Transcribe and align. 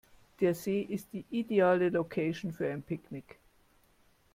Der 0.39 0.55
See 0.55 0.81
ist 0.81 1.09
die 1.13 1.25
ideale 1.29 1.89
Location 1.89 2.51
für 2.53 2.67
ein 2.73 2.81
Picknick. 2.81 3.37